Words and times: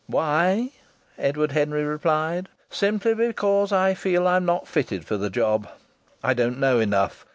"Why?" 0.07 0.71
Edward 1.19 1.51
Henry 1.51 1.83
replied. 1.83 2.49
"Simply 2.71 3.13
because 3.13 3.71
I 3.71 3.93
feel 3.93 4.27
I'm 4.27 4.45
not 4.45 4.67
fitted 4.67 5.05
for 5.05 5.17
the 5.17 5.29
job. 5.29 5.69
I 6.23 6.33
don't 6.33 6.59
know 6.59 6.79
enough. 6.79 7.23